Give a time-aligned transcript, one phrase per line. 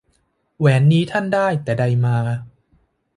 [0.59, 2.17] แหวนนี้ท่านได้ แต่ใดมา